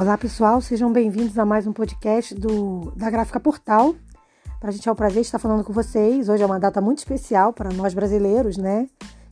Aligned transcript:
Olá 0.00 0.16
pessoal, 0.16 0.62
sejam 0.62 0.90
bem-vindos 0.90 1.38
a 1.38 1.44
mais 1.44 1.66
um 1.66 1.74
podcast 1.74 2.34
do, 2.34 2.90
da 2.96 3.10
Gráfica 3.10 3.38
Portal. 3.38 3.94
Para 4.58 4.70
a 4.70 4.72
gente 4.72 4.88
é 4.88 4.90
um 4.90 4.94
prazer 4.94 5.20
estar 5.20 5.38
falando 5.38 5.62
com 5.62 5.74
vocês. 5.74 6.30
Hoje 6.30 6.42
é 6.42 6.46
uma 6.46 6.58
data 6.58 6.80
muito 6.80 6.96
especial 6.96 7.52
para 7.52 7.68
nós 7.68 7.92
brasileiros, 7.92 8.56
né? 8.56 8.88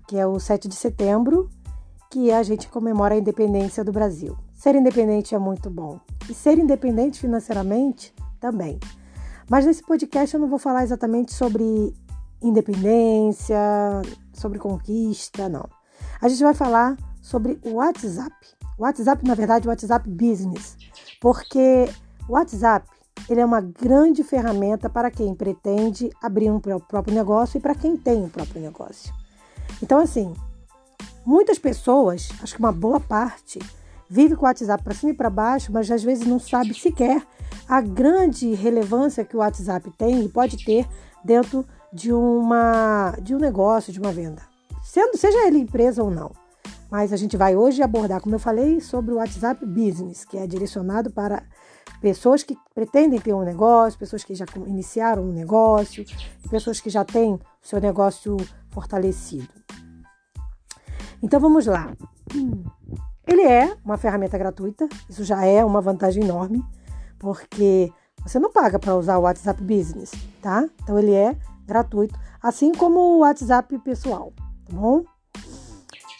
Que 0.07 0.19
é 0.19 0.27
o 0.27 0.39
7 0.39 0.69
de 0.69 0.75
setembro, 0.75 1.49
que 2.11 2.31
a 2.31 2.43
gente 2.43 2.69
comemora 2.69 3.15
a 3.15 3.19
independência 3.19 3.83
do 3.83 3.91
Brasil. 3.91 4.37
Ser 4.53 4.75
independente 4.75 5.35
é 5.35 5.39
muito 5.39 5.71
bom 5.71 5.99
e 6.29 6.35
ser 6.35 6.59
independente 6.59 7.19
financeiramente 7.19 8.15
também. 8.39 8.79
Mas 9.49 9.65
nesse 9.65 9.83
podcast 9.83 10.35
eu 10.35 10.41
não 10.41 10.49
vou 10.49 10.59
falar 10.59 10.83
exatamente 10.83 11.33
sobre 11.33 11.95
independência, 12.43 13.59
sobre 14.35 14.59
conquista, 14.59 15.49
não. 15.49 15.67
A 16.21 16.29
gente 16.29 16.43
vai 16.43 16.53
falar 16.53 16.95
sobre 17.23 17.59
o 17.65 17.77
WhatsApp. 17.77 18.58
WhatsApp, 18.79 19.27
na 19.27 19.35
verdade, 19.35 19.69
WhatsApp 19.69 20.09
Business, 20.09 20.77
porque 21.21 21.89
o 22.29 22.33
WhatsApp 22.33 22.87
ele 23.29 23.41
é 23.41 23.45
uma 23.45 23.61
grande 23.61 24.23
ferramenta 24.23 24.89
para 24.89 25.11
quem 25.11 25.35
pretende 25.35 26.11
abrir 26.23 26.51
um 26.51 26.61
próprio 26.61 27.15
negócio 27.15 27.59
e 27.59 27.61
para 27.61 27.75
quem 27.75 27.97
tem 27.97 28.23
um 28.23 28.29
próprio 28.29 28.61
negócio. 28.61 29.13
Então, 29.83 29.99
assim, 29.99 30.33
muitas 31.27 31.59
pessoas, 31.59 32.29
acho 32.43 32.55
que 32.55 32.61
uma 32.61 32.73
boa 32.73 33.01
parte, 33.01 33.59
vive 34.09 34.35
com 34.35 34.43
o 34.43 34.49
WhatsApp 34.49 34.83
para 34.83 34.95
cima 34.95 35.13
e 35.13 35.17
para 35.17 35.29
baixo, 35.29 35.73
mas 35.73 35.91
às 35.91 36.03
vezes 36.03 36.27
não 36.27 36.39
sabe 36.39 36.73
sequer 36.75 37.23
a 37.69 37.81
grande 37.81 38.55
relevância 38.55 39.25
que 39.25 39.37
o 39.37 39.41
WhatsApp 39.41 39.91
tem 39.99 40.25
e 40.25 40.29
pode 40.29 40.65
ter 40.65 40.87
dentro 41.23 41.67
de 41.93 42.13
uma 42.13 43.15
de 43.21 43.35
um 43.35 43.39
negócio, 43.39 43.93
de 43.93 44.01
uma 44.01 44.13
venda. 44.13 44.43
Sendo, 44.83 45.19
seja 45.19 45.47
ele 45.47 45.59
empresa 45.59 46.03
ou 46.03 46.11
não. 46.11 46.31
Mas 46.91 47.13
a 47.13 47.17
gente 47.17 47.37
vai 47.37 47.55
hoje 47.55 47.83
abordar, 47.83 48.21
como 48.21 48.35
eu 48.35 48.39
falei, 48.39 48.81
sobre 48.81 49.13
o 49.13 49.17
WhatsApp 49.17 49.65
Business, 49.67 50.25
que 50.25 50.39
é 50.39 50.47
direcionado 50.47 51.11
para 51.11 51.43
pessoas 52.01 52.43
que 52.43 52.57
pretendem 52.75 53.21
ter 53.21 53.35
um 53.35 53.43
negócio, 53.43 53.99
pessoas 53.99 54.25
que 54.25 54.35
já 54.35 54.47
iniciaram 54.67 55.25
um 55.25 55.33
negócio, 55.33 56.05
pessoas 56.51 56.81
que 56.81 56.89
já 56.89 57.05
têm 57.05 57.35
o 57.35 57.41
seu 57.61 57.81
negócio 57.81 58.37
fortalecido. 58.71 59.49
Então 61.23 61.41
vamos 61.41 61.67
lá. 61.67 61.93
Ele 63.27 63.43
é 63.43 63.77
uma 63.85 63.99
ferramenta 63.99 64.39
gratuita, 64.39 64.89
isso 65.09 65.25
já 65.25 65.45
é 65.45 65.63
uma 65.65 65.83
vantagem 65.83 66.25
enorme, 66.25 66.65
porque 67.19 67.93
você 68.23 68.39
não 68.39 68.51
paga 68.51 68.79
para 68.79 68.97
usar 68.97 69.19
o 69.19 69.23
WhatsApp 69.23 69.63
Business, 69.63 70.13
tá? 70.41 70.65
Então 70.83 70.99
ele 70.99 71.13
é 71.13 71.37
gratuito, 71.67 72.19
assim 72.41 72.73
como 72.73 72.99
o 72.99 73.19
WhatsApp 73.19 73.79
pessoal, 73.81 74.33
tá 74.65 74.73
bom? 74.73 75.05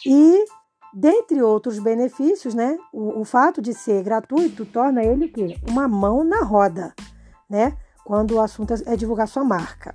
E 0.05 0.45
dentre 0.93 1.41
outros 1.41 1.79
benefícios, 1.79 2.53
né, 2.53 2.77
o, 2.91 3.21
o 3.21 3.25
fato 3.25 3.61
de 3.61 3.73
ser 3.73 4.03
gratuito 4.03 4.65
torna 4.65 5.03
ele 5.03 5.25
o 5.25 5.31
quê? 5.31 5.59
Uma 5.67 5.87
mão 5.87 6.23
na 6.23 6.41
roda, 6.43 6.93
né? 7.49 7.77
Quando 8.05 8.35
o 8.35 8.41
assunto 8.41 8.73
é 8.85 8.95
divulgar 8.95 9.27
sua 9.27 9.43
marca. 9.43 9.93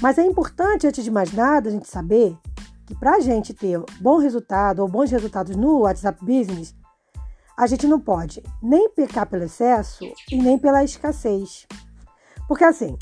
Mas 0.00 0.18
é 0.18 0.24
importante, 0.24 0.86
antes 0.86 1.02
de 1.02 1.10
mais 1.10 1.32
nada, 1.32 1.68
a 1.68 1.72
gente 1.72 1.88
saber 1.88 2.36
que 2.86 2.94
para 2.94 3.16
a 3.16 3.20
gente 3.20 3.54
ter 3.54 3.82
bom 4.00 4.18
resultado 4.18 4.80
ou 4.80 4.88
bons 4.88 5.10
resultados 5.10 5.56
no 5.56 5.80
WhatsApp 5.80 6.22
Business, 6.22 6.74
a 7.56 7.66
gente 7.66 7.86
não 7.86 7.98
pode 7.98 8.42
nem 8.62 8.90
pecar 8.90 9.26
pelo 9.26 9.44
excesso 9.44 10.04
e 10.30 10.36
nem 10.36 10.58
pela 10.58 10.84
escassez. 10.84 11.66
Porque 12.46 12.64
assim, 12.64 12.96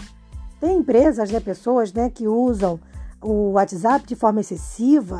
tem 0.60 0.78
empresas, 0.78 1.30
né, 1.30 1.40
pessoas 1.40 1.92
né, 1.92 2.08
que 2.08 2.28
usam 2.28 2.80
o 3.20 3.52
WhatsApp 3.52 4.06
de 4.06 4.14
forma 4.14 4.40
excessiva 4.40 5.18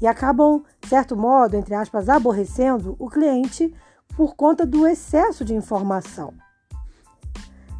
e 0.00 0.06
acabam, 0.06 0.62
de 0.80 0.88
certo 0.88 1.16
modo, 1.16 1.56
entre 1.56 1.74
aspas, 1.74 2.08
aborrecendo 2.08 2.96
o 2.98 3.08
cliente 3.08 3.74
por 4.16 4.34
conta 4.34 4.64
do 4.64 4.86
excesso 4.86 5.44
de 5.44 5.54
informação. 5.54 6.32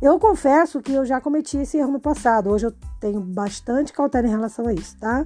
Eu 0.00 0.18
confesso 0.18 0.82
que 0.82 0.92
eu 0.92 1.04
já 1.06 1.20
cometi 1.20 1.56
esse 1.56 1.78
erro 1.78 1.92
no 1.92 2.00
passado. 2.00 2.50
Hoje 2.50 2.66
eu 2.66 2.74
tenho 3.00 3.20
bastante 3.20 3.92
cautela 3.92 4.26
em 4.26 4.30
relação 4.30 4.66
a 4.66 4.72
isso, 4.72 4.96
tá? 4.98 5.24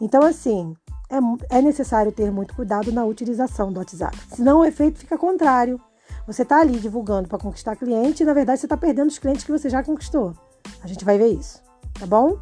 Então, 0.00 0.22
assim, 0.22 0.74
é, 1.08 1.58
é 1.58 1.62
necessário 1.62 2.10
ter 2.10 2.30
muito 2.32 2.54
cuidado 2.54 2.90
na 2.90 3.04
utilização 3.04 3.72
do 3.72 3.78
WhatsApp. 3.78 4.16
Senão 4.28 4.60
o 4.60 4.64
efeito 4.64 4.98
fica 4.98 5.16
contrário. 5.16 5.80
Você 6.26 6.42
está 6.42 6.60
ali 6.60 6.78
divulgando 6.78 7.28
para 7.28 7.38
conquistar 7.38 7.76
cliente 7.76 8.22
e, 8.22 8.26
na 8.26 8.34
verdade, 8.34 8.60
você 8.60 8.66
está 8.66 8.76
perdendo 8.76 9.08
os 9.08 9.18
clientes 9.18 9.44
que 9.44 9.52
você 9.52 9.70
já 9.70 9.82
conquistou. 9.82 10.34
A 10.82 10.86
gente 10.86 11.04
vai 11.04 11.16
ver 11.16 11.28
isso, 11.28 11.62
tá 11.98 12.06
bom? 12.06 12.38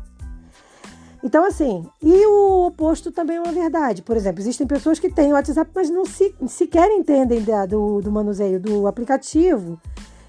Então, 1.22 1.44
assim, 1.44 1.84
e 2.00 2.26
o 2.26 2.66
oposto 2.66 3.10
também 3.10 3.36
é 3.36 3.40
uma 3.40 3.52
verdade. 3.52 4.02
Por 4.02 4.16
exemplo, 4.16 4.40
existem 4.40 4.66
pessoas 4.66 4.98
que 4.98 5.10
têm 5.10 5.32
WhatsApp, 5.32 5.70
mas 5.74 5.90
não 5.90 6.04
se, 6.04 6.34
sequer 6.46 6.90
entendem 6.90 7.42
da, 7.42 7.66
do, 7.66 8.00
do 8.00 8.12
manuseio 8.12 8.60
do 8.60 8.86
aplicativo 8.86 9.80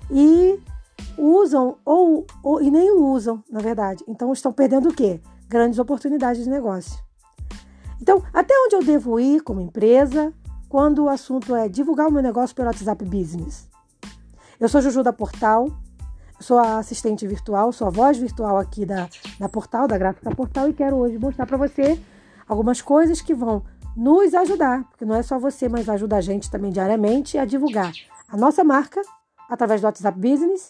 e 0.10 0.60
usam 1.18 1.78
ou, 1.86 2.26
ou 2.44 2.62
e 2.62 2.72
nem 2.72 2.92
o 2.92 3.06
usam, 3.06 3.44
na 3.50 3.60
verdade. 3.60 4.04
Então, 4.08 4.34
estão 4.34 4.52
perdendo 4.52 4.90
o 4.90 4.94
quê? 4.94 5.22
Grandes 5.48 5.78
oportunidades 5.78 6.44
de 6.44 6.50
negócio. 6.50 7.00
Então, 8.02 8.24
até 8.34 8.54
onde 8.66 8.76
eu 8.76 8.84
devo 8.84 9.20
ir 9.20 9.42
como 9.42 9.62
empresa 9.62 10.34
quando 10.68 11.04
o 11.04 11.10
assunto 11.10 11.56
é 11.56 11.68
divulgar 11.68 12.08
o 12.08 12.12
meu 12.12 12.24
negócio 12.24 12.56
pelo 12.56 12.68
WhatsApp 12.68 13.06
Business? 13.06 13.68
Eu 14.60 14.68
sou 14.68 14.82
Juju 14.82 15.04
da 15.04 15.14
Portal, 15.14 15.68
sou 16.40 16.58
a 16.58 16.78
assistente 16.78 17.28
virtual, 17.28 17.72
sou 17.72 17.88
a 17.88 17.92
voz 17.92 18.18
virtual 18.18 18.58
aqui 18.58 18.86
da, 18.86 19.10
da 19.40 19.50
Portal, 19.50 19.88
da 19.88 19.98
Gráfica 19.98 20.34
Portal, 20.36 20.70
e 20.70 20.74
quero 20.74 20.96
hoje 20.98 21.18
mostrar 21.18 21.46
para 21.46 21.58
você 21.58 22.00
algumas 22.48 22.82
coisas 22.82 23.22
que 23.22 23.34
vão 23.34 23.64
nos 23.96 24.34
ajudar, 24.34 24.84
porque 24.86 25.06
não 25.06 25.16
é 25.16 25.22
só 25.22 25.38
você, 25.38 25.68
mas 25.68 25.90
ajuda 25.90 26.18
a 26.18 26.22
gente 26.22 26.50
também 26.50 26.72
diariamente 26.72 27.38
a 27.38 27.46
divulgar 27.46 27.92
a 28.28 28.38
nossa 28.38 28.64
marca 28.64 29.02
através 29.50 29.82
do 29.82 29.86
WhatsApp 29.86 30.18
Business, 30.18 30.70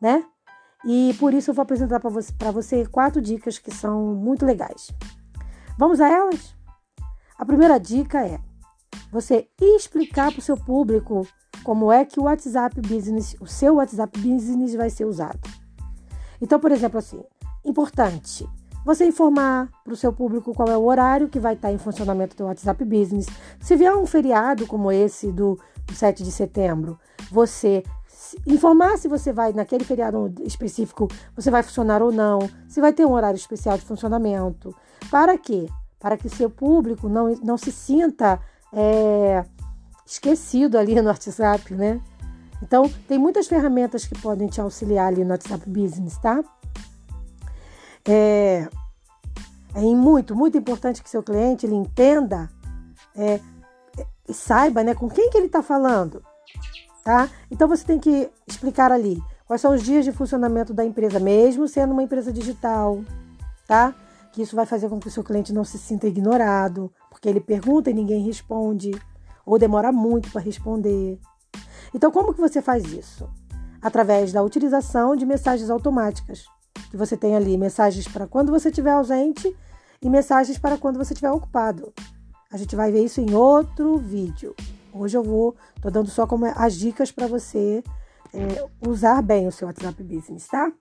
né? 0.00 0.24
E 0.84 1.14
por 1.18 1.34
isso 1.34 1.50
eu 1.50 1.54
vou 1.54 1.62
apresentar 1.62 2.00
para 2.00 2.08
você, 2.08 2.32
você 2.52 2.86
quatro 2.86 3.20
dicas 3.20 3.58
que 3.58 3.70
são 3.70 4.14
muito 4.14 4.46
legais. 4.46 4.90
Vamos 5.76 6.00
a 6.00 6.08
elas? 6.08 6.54
A 7.38 7.44
primeira 7.44 7.78
dica 7.78 8.24
é 8.24 8.40
você 9.10 9.48
explicar 9.60 10.30
para 10.30 10.38
o 10.38 10.42
seu 10.42 10.56
público 10.56 11.26
como 11.62 11.92
é 11.92 12.04
que 12.04 12.18
o 12.18 12.24
WhatsApp 12.24 12.80
Business, 12.80 13.36
o 13.40 13.46
seu 13.46 13.76
WhatsApp 13.76 14.18
Business 14.18 14.74
vai 14.74 14.90
ser 14.90 15.04
usado. 15.04 15.40
Então, 16.40 16.58
por 16.58 16.72
exemplo, 16.72 16.98
assim, 16.98 17.22
importante 17.64 18.48
você 18.84 19.04
informar 19.04 19.68
para 19.84 19.92
o 19.92 19.96
seu 19.96 20.12
público 20.12 20.54
qual 20.54 20.68
é 20.68 20.76
o 20.76 20.84
horário 20.84 21.28
que 21.28 21.38
vai 21.38 21.54
estar 21.54 21.70
em 21.70 21.78
funcionamento 21.78 22.36
do 22.36 22.44
WhatsApp 22.44 22.82
Business. 22.84 23.26
Se 23.60 23.76
vier 23.76 23.94
um 23.94 24.06
feriado 24.06 24.66
como 24.66 24.90
esse 24.90 25.30
do, 25.30 25.58
do 25.86 25.94
7 25.94 26.22
de 26.22 26.32
setembro, 26.32 26.98
você 27.30 27.82
informar 28.46 28.96
se 28.98 29.08
você 29.08 29.32
vai 29.32 29.52
naquele 29.52 29.84
feriado 29.84 30.32
específico, 30.44 31.08
você 31.34 31.50
vai 31.50 31.62
funcionar 31.62 32.02
ou 32.02 32.12
não, 32.12 32.38
se 32.68 32.80
vai 32.80 32.92
ter 32.92 33.04
um 33.04 33.12
horário 33.12 33.36
especial 33.36 33.76
de 33.76 33.84
funcionamento. 33.84 34.74
Para 35.10 35.36
quê? 35.36 35.66
Para 35.98 36.16
que 36.16 36.26
o 36.26 36.30
seu 36.30 36.48
público 36.48 37.08
não, 37.08 37.34
não 37.42 37.58
se 37.58 37.70
sinta 37.70 38.40
é, 38.72 39.44
esquecido 40.10 40.76
ali 40.76 41.00
no 41.00 41.06
WhatsApp, 41.06 41.72
né? 41.72 42.00
Então, 42.60 42.90
tem 43.06 43.16
muitas 43.16 43.46
ferramentas 43.46 44.04
que 44.04 44.18
podem 44.20 44.48
te 44.48 44.60
auxiliar 44.60 45.06
ali 45.06 45.24
no 45.24 45.30
WhatsApp 45.30 45.70
Business, 45.70 46.18
tá? 46.18 46.42
É, 48.04 48.68
é 49.72 49.80
muito, 49.80 50.34
muito 50.34 50.58
importante 50.58 51.00
que 51.00 51.08
seu 51.08 51.22
cliente 51.22 51.64
ele 51.64 51.76
entenda 51.76 52.50
é, 53.14 53.38
e 54.28 54.34
saiba 54.34 54.82
né, 54.82 54.94
com 54.94 55.08
quem 55.08 55.30
que 55.30 55.38
ele 55.38 55.46
está 55.46 55.62
falando, 55.62 56.22
tá? 57.04 57.30
Então, 57.48 57.68
você 57.68 57.84
tem 57.84 58.00
que 58.00 58.28
explicar 58.48 58.90
ali 58.90 59.22
quais 59.46 59.62
são 59.62 59.72
os 59.72 59.82
dias 59.82 60.04
de 60.04 60.10
funcionamento 60.10 60.74
da 60.74 60.84
empresa, 60.84 61.20
mesmo 61.20 61.68
sendo 61.68 61.92
uma 61.92 62.02
empresa 62.02 62.32
digital, 62.32 63.00
tá? 63.64 63.94
Que 64.32 64.42
isso 64.42 64.56
vai 64.56 64.66
fazer 64.66 64.88
com 64.88 64.98
que 64.98 65.06
o 65.06 65.10
seu 65.10 65.22
cliente 65.22 65.52
não 65.52 65.62
se 65.62 65.78
sinta 65.78 66.08
ignorado, 66.08 66.92
porque 67.08 67.28
ele 67.28 67.40
pergunta 67.40 67.90
e 67.90 67.94
ninguém 67.94 68.24
responde 68.24 68.90
ou 69.44 69.58
demora 69.58 69.92
muito 69.92 70.30
para 70.30 70.40
responder. 70.40 71.18
Então, 71.94 72.10
como 72.10 72.32
que 72.32 72.40
você 72.40 72.62
faz 72.62 72.84
isso? 72.92 73.28
Através 73.82 74.32
da 74.32 74.42
utilização 74.42 75.16
de 75.16 75.26
mensagens 75.26 75.70
automáticas, 75.70 76.44
que 76.90 76.96
você 76.96 77.16
tem 77.16 77.34
ali 77.36 77.56
mensagens 77.56 78.06
para 78.06 78.26
quando 78.26 78.52
você 78.52 78.68
estiver 78.68 78.92
ausente 78.92 79.54
e 80.02 80.08
mensagens 80.08 80.58
para 80.58 80.76
quando 80.76 80.98
você 80.98 81.12
estiver 81.12 81.30
ocupado. 81.30 81.92
A 82.50 82.56
gente 82.56 82.74
vai 82.74 82.90
ver 82.90 83.04
isso 83.04 83.20
em 83.20 83.34
outro 83.34 83.96
vídeo. 83.96 84.54
Hoje 84.92 85.16
eu 85.16 85.22
vou, 85.22 85.54
tô 85.80 85.90
dando 85.90 86.10
só 86.10 86.26
como 86.26 86.46
as 86.46 86.74
dicas 86.74 87.12
para 87.12 87.26
você 87.26 87.82
é, 88.34 88.68
usar 88.86 89.22
bem 89.22 89.46
o 89.46 89.52
seu 89.52 89.68
WhatsApp 89.68 90.02
Business, 90.02 90.48
tá? 90.48 90.72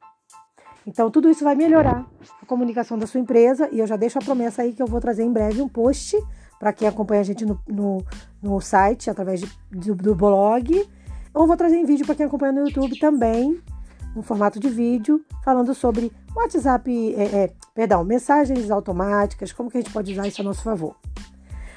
Então, 0.85 1.12
tudo 1.12 1.29
isso 1.29 1.44
vai 1.44 1.53
melhorar 1.53 2.07
a 2.41 2.45
comunicação 2.45 2.97
da 2.97 3.05
sua 3.05 3.19
empresa 3.19 3.69
e 3.71 3.79
eu 3.79 3.85
já 3.85 3.95
deixo 3.95 4.17
a 4.17 4.21
promessa 4.21 4.63
aí 4.63 4.73
que 4.73 4.81
eu 4.81 4.88
vou 4.88 5.00
trazer 5.00 5.23
em 5.23 5.31
breve 5.31 5.62
um 5.62 5.67
post 5.67 6.17
para 6.59 6.73
quem 6.73 6.88
acompanha 6.88 7.21
a 7.21 7.23
gente 7.23 7.45
no, 7.45 7.59
no, 7.65 8.06
no 8.41 8.59
site, 8.59 9.09
através 9.09 9.39
de, 9.39 9.50
do, 9.71 9.95
do, 9.95 10.13
blog. 10.13 10.88
Ou 11.33 11.47
vou 11.47 11.56
trazer 11.56 11.77
em 11.77 11.85
vídeo 11.85 12.06
para 12.06 12.15
quem 12.15 12.25
acompanha 12.25 12.51
no 12.51 12.67
YouTube 12.67 13.00
também, 13.00 13.61
no 14.15 14.21
formato 14.21 14.59
de 14.59 14.69
vídeo, 14.69 15.23
falando 15.44 15.73
sobre 15.73 16.11
WhatsApp, 16.35 17.15
é, 17.15 17.23
é, 17.23 17.53
perdão, 17.73 18.03
mensagens 18.03 18.69
automáticas, 18.69 19.53
como 19.53 19.71
que 19.71 19.77
a 19.77 19.81
gente 19.81 19.94
pode 19.94 20.11
usar 20.11 20.27
isso 20.27 20.41
a 20.41 20.44
nosso 20.44 20.63
favor. 20.63 20.95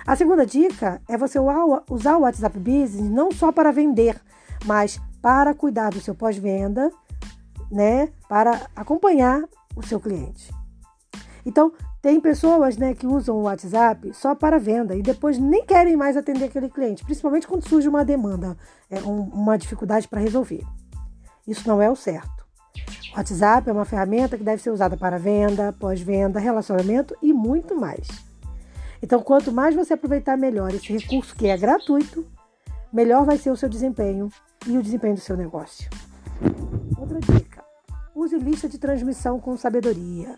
A 0.05 0.17
segunda 0.17 0.45
dica 0.45 1.01
é 1.09 1.17
você 1.17 1.39
usar 1.39 2.17
o 2.17 2.23
WhatsApp 2.23 2.59
Business 2.59 3.09
não 3.09 3.31
só 3.31 3.53
para 3.53 3.71
vender, 3.71 4.21
mas 4.65 5.01
para 5.21 5.55
cuidar 5.55 5.91
do 5.91 6.01
seu 6.01 6.15
pós-venda, 6.15 6.91
né, 7.71 8.09
para 8.29 8.67
acompanhar 8.75 9.45
o 9.77 9.83
seu 9.83 10.01
cliente. 10.01 10.53
Então, 11.47 11.73
tem 12.03 12.21
pessoas 12.21 12.77
né, 12.77 12.95
que 12.95 13.07
usam 13.07 13.37
o 13.37 13.43
WhatsApp 13.43 14.13
só 14.13 14.35
para 14.35 14.59
venda 14.59 14.97
e 14.97 15.03
depois 15.03 15.39
nem 15.39 15.65
querem 15.65 15.97
mais 15.97 16.17
atender 16.17 16.47
aquele 16.47 16.69
cliente, 16.69 17.05
principalmente 17.05 17.47
quando 17.47 17.67
surge 17.67 17.89
uma 17.89 18.05
demanda, 18.05 18.57
é, 18.91 18.99
um, 19.03 19.21
uma 19.21 19.57
dificuldade 19.57 20.09
para 20.09 20.21
resolver. 20.21 20.65
Isso 21.47 21.67
não 21.69 21.81
é 21.81 21.89
o 21.89 21.95
certo. 21.95 22.43
O 23.13 23.17
WhatsApp 23.17 23.71
é 23.71 23.73
uma 23.73 23.85
ferramenta 23.85 24.37
que 24.37 24.43
deve 24.43 24.61
ser 24.61 24.71
usada 24.71 24.97
para 24.97 25.17
venda, 25.17 25.73
pós-venda, 25.79 26.41
relacionamento 26.41 27.17
e 27.23 27.33
muito 27.33 27.77
mais. 27.77 28.09
Então, 29.01 29.23
quanto 29.23 29.53
mais 29.53 29.75
você 29.75 29.95
aproveitar 29.95 30.37
melhor 30.37 30.75
esse 30.75 30.93
recurso 30.93 31.37
que 31.37 31.47
é 31.47 31.57
gratuito, 31.57 32.27
melhor 32.93 33.25
vai 33.25 33.39
ser 33.39 33.51
o 33.51 33.57
seu 33.57 33.69
desempenho 33.69 34.29
e 34.67 34.77
o 34.77 34.83
desempenho 34.83 35.15
do 35.15 35.21
seu 35.21 35.37
negócio. 35.37 35.89
Outra 36.99 37.21
dica: 37.21 37.63
use 38.15 38.37
lista 38.39 38.69
de 38.69 38.79
transmissão 38.79 39.39
com 39.39 39.57
sabedoria. 39.57 40.37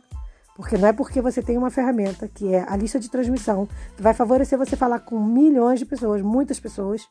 Porque 0.54 0.78
não 0.78 0.88
é 0.88 0.92
porque 0.92 1.20
você 1.20 1.42
tem 1.42 1.58
uma 1.58 1.70
ferramenta 1.70 2.28
que 2.28 2.54
é 2.54 2.64
a 2.68 2.76
lista 2.76 3.00
de 3.00 3.10
transmissão, 3.10 3.68
que 3.96 4.02
vai 4.02 4.14
favorecer 4.14 4.58
você 4.58 4.76
falar 4.76 5.00
com 5.00 5.18
milhões 5.18 5.80
de 5.80 5.86
pessoas, 5.86 6.22
muitas 6.22 6.60
pessoas, 6.60 7.08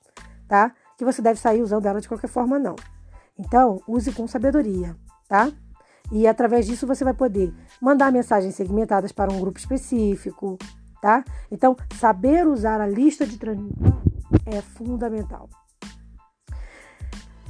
tá? 0.48 0.74
Que 0.98 1.04
você 1.04 1.22
deve 1.22 1.40
sair 1.40 1.62
usando 1.62 1.86
ela 1.86 2.00
de 2.00 2.08
qualquer 2.08 2.30
forma, 2.30 2.58
não. 2.58 2.76
Então, 3.38 3.82
use 3.88 4.12
com 4.12 4.28
sabedoria, 4.28 4.96
tá? 5.28 5.52
E 6.12 6.28
através 6.28 6.66
disso 6.66 6.88
você 6.88 7.04
vai 7.04 7.14
poder 7.14 7.54
mandar 7.82 8.12
mensagens 8.12 8.56
segmentadas 8.56 9.12
para 9.12 9.32
um 9.32 9.40
grupo 9.40 9.60
específico, 9.60 10.58
tá? 11.02 11.26
Então, 11.52 11.76
saber 12.00 12.48
usar 12.48 12.80
a 12.80 12.88
lista 12.88 13.26
de 13.26 13.38
transmissão 13.38 14.02
é 14.46 14.62
fundamental. 14.62 15.50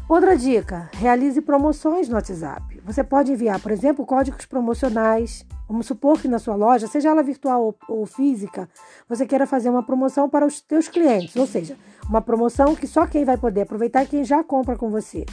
Outra 0.07 0.36
dica: 0.36 0.89
realize 0.94 1.42
promoções 1.42 2.07
no 2.10 2.16
WhatsApp. 2.16 2.81
Você 2.86 3.04
pode 3.04 3.31
enviar, 3.31 3.60
por 3.60 3.72
exemplo, 3.72 4.06
códigos 4.06 4.46
promocionais. 4.46 5.46
Vamos 5.74 5.88
supor 5.88 6.22
que 6.22 6.28
na 6.28 6.38
sua 6.38 6.54
loja, 6.54 6.86
seja 6.86 7.10
ela 7.10 7.24
virtual 7.24 7.75
ou, 7.90 8.06
física, 8.06 8.70
você 9.10 9.25
queira 9.25 9.48
fazer 9.48 9.72
uma 9.72 9.81
promoção 9.81 10.30
para 10.30 10.46
os 10.46 10.64
seus 10.70 10.88
clientes, 10.88 11.36
ou 11.36 11.48
seja, 11.48 11.75
uma 12.08 12.22
promoção 12.22 12.75
que 12.75 12.86
só 12.86 13.08
quem 13.08 13.25
vai 13.25 13.40
poder 13.40 13.62
aproveitar 13.62 14.02
é 14.02 14.06
quem 14.06 14.24
já 14.24 14.44
compra 14.44 14.78
com 14.78 14.92
você, 14.92 15.25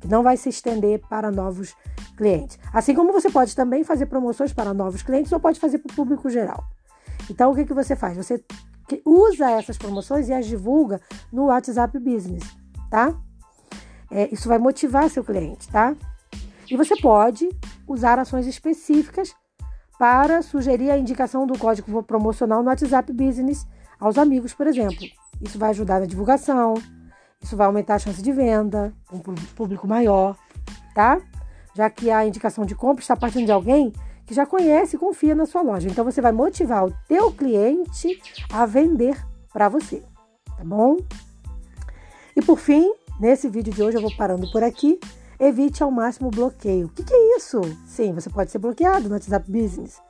que 0.00 0.06
não 0.06 0.22
vai 0.22 0.36
se 0.36 0.48
estender 0.48 1.00
para 1.08 1.32
novos 1.32 1.74
clientes. 2.16 2.60
Assim 2.72 2.94
como 2.94 3.12
você 3.12 3.28
pode 3.28 3.56
também 3.56 3.82
fazer 3.82 4.06
promoções 4.06 4.52
para 4.52 4.72
novos 4.72 5.02
clientes 5.02 5.32
ou 5.32 5.40
pode 5.40 5.58
fazer 5.58 5.78
para 5.78 5.92
o 5.92 5.96
público 5.96 6.30
geral. 6.30 6.62
Então, 7.28 7.50
o 7.50 7.54
que, 7.56 7.64
que 7.64 7.74
você 7.74 7.96
faz? 7.96 8.16
Você 8.16 8.40
usa 9.04 9.50
essas 9.50 9.76
promoções 9.76 10.28
e 10.28 10.32
as 10.32 10.46
divulga 10.46 11.00
no 11.32 11.46
WhatsApp 11.46 11.98
Business, 11.98 12.44
tá? 12.88 13.12
É, 14.12 14.32
isso 14.32 14.48
vai 14.48 14.58
motivar 14.58 15.10
seu 15.10 15.24
cliente, 15.24 15.68
tá? 15.70 15.96
E 16.70 16.76
você 16.76 16.94
pode 17.00 17.48
usar 17.88 18.20
ações 18.20 18.46
específicas 18.46 19.34
para 20.02 20.42
sugerir 20.42 20.90
a 20.90 20.98
indicação 20.98 21.46
do 21.46 21.56
código 21.56 22.02
promocional 22.02 22.60
no 22.60 22.68
WhatsApp 22.68 23.12
Business 23.12 23.64
aos 24.00 24.18
amigos, 24.18 24.52
por 24.52 24.66
exemplo. 24.66 24.98
Isso 25.40 25.60
vai 25.60 25.70
ajudar 25.70 26.00
na 26.00 26.06
divulgação, 26.06 26.74
isso 27.40 27.56
vai 27.56 27.68
aumentar 27.68 27.94
a 27.94 27.98
chance 28.00 28.20
de 28.20 28.32
venda, 28.32 28.92
um 29.12 29.20
público 29.54 29.86
maior, 29.86 30.36
tá? 30.92 31.20
Já 31.72 31.88
que 31.88 32.10
a 32.10 32.26
indicação 32.26 32.66
de 32.66 32.74
compra 32.74 33.00
está 33.00 33.14
partindo 33.14 33.46
de 33.46 33.52
alguém 33.52 33.92
que 34.26 34.34
já 34.34 34.44
conhece 34.44 34.96
e 34.96 34.98
confia 34.98 35.36
na 35.36 35.46
sua 35.46 35.62
loja. 35.62 35.88
Então 35.88 36.04
você 36.04 36.20
vai 36.20 36.32
motivar 36.32 36.84
o 36.84 36.92
teu 37.06 37.30
cliente 37.30 38.20
a 38.52 38.66
vender 38.66 39.16
para 39.52 39.68
você, 39.68 40.02
tá 40.56 40.64
bom? 40.64 40.96
E 42.34 42.42
por 42.42 42.58
fim, 42.58 42.92
Nesse 43.22 43.48
vídeo 43.48 43.72
de 43.72 43.80
hoje 43.80 43.96
eu 43.96 44.02
vou 44.02 44.14
parando 44.16 44.50
por 44.50 44.64
aqui. 44.64 44.98
Evite 45.44 45.82
ao 45.82 45.90
máximo 45.90 46.28
o 46.28 46.30
bloqueio. 46.30 46.86
O 46.86 46.90
que, 46.90 47.02
que 47.02 47.12
é 47.12 47.36
isso? 47.36 47.60
Sim, 47.84 48.12
você 48.12 48.30
pode 48.30 48.52
ser 48.52 48.58
bloqueado 48.58 49.08
no 49.08 49.14
WhatsApp 49.16 49.50
Business. 49.50 50.00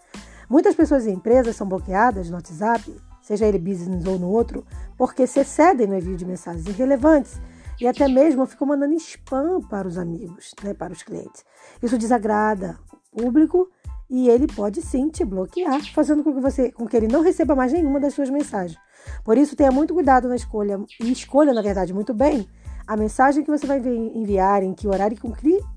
Muitas 0.47 0.75
pessoas 0.75 1.07
e 1.07 1.11
empresas 1.11 1.57
são 1.57 1.67
bloqueadas 1.67 2.29
no 2.29 2.37
WhatsApp, 2.37 2.95
seja 3.23 3.47
ele 3.47 3.59
business 3.59 4.05
ou 4.05 4.19
no 4.19 4.29
outro, 4.29 4.63
porque 4.95 5.27
se 5.27 5.41
excedem 5.41 5.87
no 5.87 5.97
envio 5.97 6.19
de 6.19 6.27
mensagens 6.27 6.67
irrelevantes 6.67 7.41
e 7.81 7.87
até 7.87 8.07
mesmo 8.09 8.45
ficam 8.45 8.67
mandando 8.67 8.93
spam 8.93 9.63
para 9.71 9.89
os 9.89 9.97
amigos, 9.97 10.55
né, 10.63 10.75
para 10.75 10.93
os 10.93 11.03
clientes. 11.03 11.47
Isso 11.83 11.97
desagrada 11.97 12.79
o 12.93 13.23
público 13.23 13.71
e 14.11 14.29
ele 14.29 14.47
pode 14.47 14.83
sim 14.83 15.09
te 15.09 15.25
bloquear, 15.25 15.83
fazendo 15.95 16.23
com 16.23 16.35
que 16.35 16.41
você, 16.43 16.71
com 16.71 16.87
que 16.87 16.95
ele 16.95 17.09
não 17.09 17.23
receba 17.23 17.57
mais 17.57 17.73
nenhuma 17.73 17.99
das 17.99 18.13
suas 18.13 18.29
mensagens. 18.29 18.79
Por 19.25 19.39
isso 19.39 19.57
tenha 19.57 19.73
muito 19.73 19.95
cuidado 19.95 20.29
na 20.29 20.37
escolha 20.37 20.79
e 21.01 21.11
escolha, 21.11 21.55
na 21.55 21.63
verdade, 21.63 21.95
muito 21.95 22.13
bem 22.13 22.47
a 22.87 22.97
mensagem 22.97 23.45
que 23.45 23.51
você 23.51 23.67
vai 23.67 23.79
enviar, 23.79 24.63
em 24.63 24.75
que 24.75 24.89
horário 24.89 25.17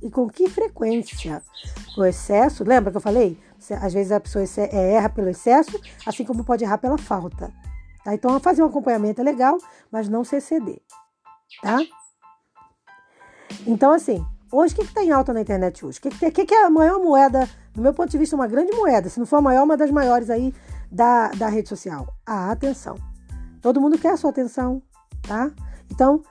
e 0.01 0.09
com 0.09 0.27
que, 0.27 0.49
frequência. 0.49 1.41
O 1.97 2.03
excesso, 2.03 2.63
lembra 2.63 2.91
que 2.91 2.97
eu 2.97 3.01
falei? 3.01 3.37
Às 3.81 3.93
vezes 3.93 4.11
a 4.11 4.19
pessoa 4.19 4.43
é, 4.57 4.93
erra 4.93 5.09
pelo 5.09 5.29
excesso, 5.29 5.79
assim 6.05 6.23
como 6.23 6.43
pode 6.43 6.63
errar 6.63 6.77
pela 6.77 6.97
falta. 6.97 7.51
Tá? 8.03 8.13
Então, 8.13 8.39
fazer 8.39 8.61
um 8.61 8.67
acompanhamento 8.67 9.21
é 9.21 9.23
legal, 9.23 9.57
mas 9.91 10.07
não 10.07 10.23
se 10.23 10.35
exceder. 10.35 10.81
Tá? 11.61 11.79
Então, 13.65 13.91
assim, 13.91 14.23
hoje 14.51 14.73
o 14.73 14.77
que 14.77 14.83
está 14.83 15.03
em 15.03 15.11
alta 15.11 15.33
na 15.33 15.41
internet 15.41 15.85
hoje? 15.85 15.99
O 15.99 16.01
que, 16.01 16.31
que, 16.31 16.45
que, 16.45 16.53
é 16.53 16.65
a 16.65 16.69
maior 16.69 16.99
moeda, 16.99 17.49
do 17.73 17.81
meu 17.81 17.93
ponto 17.93 18.09
de 18.09 18.17
vista, 18.17 18.35
uma 18.35 18.47
grande 18.47 18.71
moeda, 18.73 19.09
se 19.09 19.19
não 19.19 19.25
for 19.25 19.37
a 19.37 19.41
maior, 19.41 19.63
uma 19.63 19.77
das 19.77 19.89
maiores 19.89 20.29
aí 20.29 20.53
da, 20.91 21.29
da 21.29 21.47
rede 21.47 21.69
social? 21.69 22.07
A 22.25 22.51
atenção. 22.51 22.97
Todo 23.61 23.81
mundo 23.81 23.97
quer 23.97 24.11
a 24.11 24.17
sua 24.17 24.29
atenção, 24.29 24.81
tá? 25.27 25.51
Então, 25.89 26.21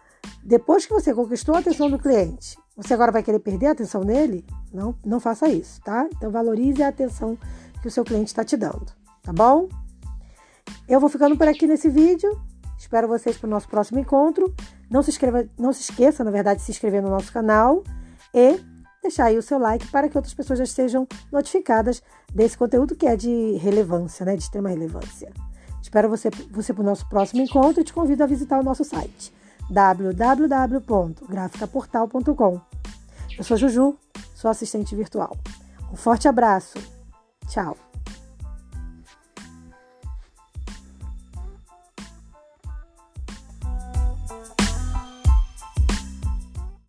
depois 0.44 0.84
que 0.84 0.92
você 0.92 1.14
conquistou 1.14 1.54
a 1.54 1.60
atenção 1.60 1.88
do 1.88 1.98
cliente, 1.98 2.58
você 2.76 2.92
agora 2.92 3.10
vai 3.10 3.22
querer 3.22 3.38
perder 3.38 3.68
a 3.68 3.70
atenção 3.70 4.02
dele? 4.02 4.44
Não, 4.72 4.94
não 5.02 5.18
faça 5.18 5.48
isso, 5.48 5.80
tá? 5.80 6.06
Então 6.14 6.30
valorize 6.30 6.82
a 6.82 6.88
atenção 6.88 7.38
que 7.80 7.88
o 7.88 7.90
seu 7.90 8.04
cliente 8.04 8.26
está 8.26 8.44
te 8.44 8.54
dando, 8.54 8.92
tá 9.22 9.32
bom? 9.32 9.68
Eu 10.86 11.00
vou 11.00 11.08
ficando 11.08 11.34
por 11.34 11.48
aqui 11.48 11.66
nesse 11.66 11.88
vídeo. 11.88 12.38
Espero 12.78 13.08
vocês 13.08 13.38
para 13.38 13.46
o 13.46 13.50
nosso 13.50 13.66
próximo 13.68 13.98
encontro. 13.98 14.54
Não 14.90 15.02
se, 15.02 15.10
inscreva, 15.10 15.48
não 15.58 15.72
se 15.72 15.80
esqueça, 15.80 16.22
na 16.22 16.30
verdade, 16.30 16.60
de 16.60 16.66
se 16.66 16.72
inscrever 16.72 17.00
no 17.00 17.08
nosso 17.08 17.32
canal 17.32 17.82
e 18.34 18.60
deixar 19.00 19.26
aí 19.26 19.38
o 19.38 19.42
seu 19.42 19.58
like 19.58 19.86
para 19.86 20.10
que 20.10 20.18
outras 20.18 20.34
pessoas 20.34 20.58
já 20.58 20.66
sejam 20.66 21.08
notificadas 21.32 22.02
desse 22.34 22.58
conteúdo 22.58 22.94
que 22.94 23.06
é 23.06 23.16
de 23.16 23.56
relevância, 23.62 24.26
né? 24.26 24.36
De 24.36 24.42
extrema 24.42 24.68
relevância. 24.68 25.32
Espero 25.80 26.06
você, 26.08 26.28
você 26.50 26.74
para 26.74 26.82
o 26.82 26.84
nosso 26.84 27.08
próximo 27.08 27.40
encontro 27.40 27.80
e 27.80 27.84
te 27.84 27.94
convido 27.94 28.22
a 28.22 28.26
visitar 28.26 28.60
o 28.60 28.62
nosso 28.62 28.84
site 28.84 29.32
www.graficaportal.com. 29.70 32.60
Eu 33.36 33.44
sou 33.44 33.56
Juju, 33.56 33.98
sua 34.34 34.52
assistente 34.52 34.94
virtual. 34.94 35.36
Um 35.92 35.96
forte 35.96 36.28
abraço. 36.28 36.78
Tchau. 37.48 37.76